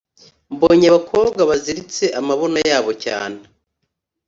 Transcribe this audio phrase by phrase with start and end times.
[0.53, 3.39] mbonye abakobwa baziritse amabuno yabo cyane